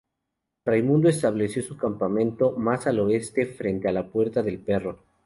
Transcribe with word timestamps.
Raimundo 0.65 1.09
estableció 1.09 1.61
su 1.61 1.77
campamento 1.77 2.53
más 2.53 2.87
al 2.87 3.01
oeste, 3.01 3.45
frente 3.45 3.87
a 3.87 3.91
la 3.91 4.07
Puerta 4.09 4.41
del 4.41 4.57
Perro. 4.57 4.97